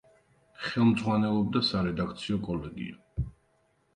[0.67, 3.29] ხელმძღვანელობდა სარედაქციო კოლეგია.